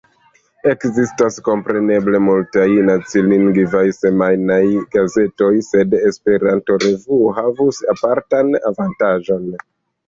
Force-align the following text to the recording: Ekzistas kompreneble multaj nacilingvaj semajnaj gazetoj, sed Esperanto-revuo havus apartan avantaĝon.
Ekzistas 0.69 1.35
kompreneble 1.47 2.21
multaj 2.29 2.65
nacilingvaj 2.89 3.83
semajnaj 3.99 4.59
gazetoj, 4.97 5.53
sed 5.71 5.97
Esperanto-revuo 6.11 7.23
havus 7.43 7.85
apartan 7.97 8.55
avantaĝon. 8.75 9.49